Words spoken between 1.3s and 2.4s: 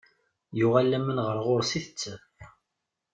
ɣur-s i tettaf.